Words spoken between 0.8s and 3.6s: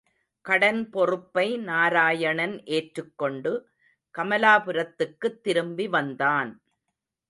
பொறுப்பை நாராயணன் ஏற்றுக்கொண்டு,